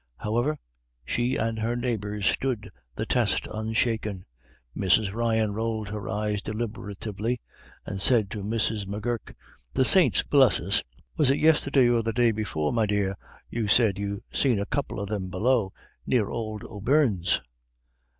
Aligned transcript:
However, 0.17 0.57
she 1.05 1.35
and 1.35 1.59
her 1.59 1.75
neighbors 1.75 2.25
stood 2.25 2.71
the 2.95 3.05
test 3.05 3.45
unshaken. 3.53 4.25
Mrs. 4.75 5.13
Ryan 5.13 5.53
rolled 5.53 5.89
her 5.89 6.09
eyes 6.09 6.41
deliberatively, 6.41 7.39
and 7.85 8.01
said 8.01 8.31
to 8.31 8.41
Mrs. 8.41 8.87
M'Gurk, 8.87 9.35
"The 9.75 9.85
saints 9.85 10.23
bless 10.23 10.59
us, 10.59 10.83
was 11.17 11.29
it 11.29 11.37
yisterday 11.37 11.87
or 11.87 12.01
the 12.01 12.13
day 12.13 12.31
before, 12.31 12.73
me 12.73 12.87
dear, 12.87 13.15
you 13.47 13.67
said 13.67 13.99
you 13.99 14.23
seen 14.33 14.57
a 14.57 14.65
couple 14.65 14.99
of 14.99 15.07
them 15.07 15.29
below, 15.29 15.71
near 16.07 16.25
ould 16.31 16.63
O'Beirne's?" 16.63 17.39